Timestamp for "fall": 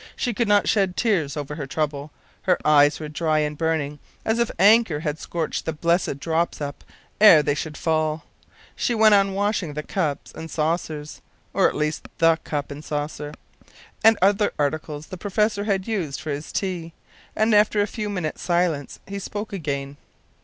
7.77-8.23